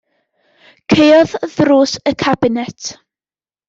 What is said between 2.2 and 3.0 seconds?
cabinet.